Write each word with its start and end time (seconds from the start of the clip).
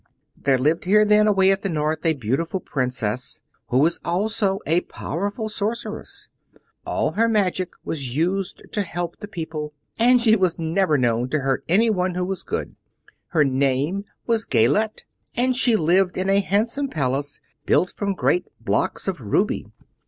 "There 0.35 0.57
lived 0.57 0.85
here 0.85 1.05
then, 1.05 1.27
away 1.27 1.51
at 1.51 1.61
the 1.61 1.69
North, 1.69 2.03
a 2.07 2.13
beautiful 2.13 2.59
princess, 2.59 3.39
who 3.67 3.77
was 3.77 3.99
also 4.03 4.57
a 4.65 4.81
powerful 4.81 5.47
sorceress. 5.47 6.27
All 6.87 7.11
her 7.11 7.29
magic 7.29 7.73
was 7.85 8.15
used 8.15 8.63
to 8.71 8.81
help 8.81 9.19
the 9.19 9.27
people, 9.27 9.73
and 9.99 10.19
she 10.19 10.35
was 10.35 10.57
never 10.57 10.97
known 10.97 11.29
to 11.29 11.41
hurt 11.41 11.63
anyone 11.69 12.15
who 12.15 12.25
was 12.25 12.41
good. 12.41 12.75
Her 13.27 13.43
name 13.43 14.05
was 14.25 14.43
Gayelette, 14.45 15.03
and 15.35 15.55
she 15.55 15.75
lived 15.75 16.17
in 16.17 16.31
a 16.31 16.39
handsome 16.39 16.87
palace 16.87 17.39
built 17.67 17.91
from 17.91 18.15
great 18.15 18.47
blocks 18.59 19.07
of 19.07 19.21
ruby. 19.21 19.67